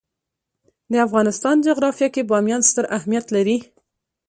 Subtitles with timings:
[0.91, 3.57] د افغانستان جغرافیه کې بامیان ستر اهمیت لري.